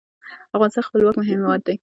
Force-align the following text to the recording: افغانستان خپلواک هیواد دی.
افغانستان 0.55 0.83
خپلواک 0.87 1.17
هیواد 1.31 1.59
دی. 1.65 1.75